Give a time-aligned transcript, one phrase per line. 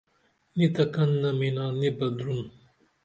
[0.57, 2.41] نی تہ کن نمینا نی بہ دُرن